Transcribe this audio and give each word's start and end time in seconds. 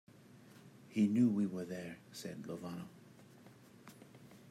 "He 0.89 1.07
knew 1.07 1.29
we 1.29 1.45
were 1.45 1.63
there," 1.63 1.99
said 2.11 2.47
Lovano. 2.47 2.87